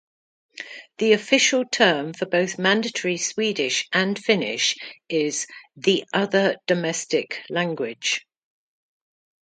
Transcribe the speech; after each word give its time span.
The 0.97 1.13
official 1.13 1.63
term 1.63 2.13
for 2.13 2.25
both 2.25 2.57
mandatory 2.57 3.17
Swedish 3.17 3.87
and 3.93 4.17
Finnish 4.17 4.75
is 5.07 5.45
"the 5.75 6.05
other 6.11 6.55
domestic 6.65 7.43
language". 7.51 8.25